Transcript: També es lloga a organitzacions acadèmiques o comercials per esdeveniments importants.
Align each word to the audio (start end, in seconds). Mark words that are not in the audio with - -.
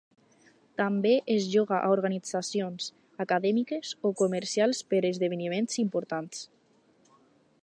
També 0.81 1.11
es 1.33 1.49
lloga 1.55 1.75
a 1.79 1.91
organitzacions 1.97 2.89
acadèmiques 3.27 3.93
o 4.11 4.15
comercials 4.25 4.83
per 4.95 5.05
esdeveniments 5.15 5.83
importants. 5.89 6.47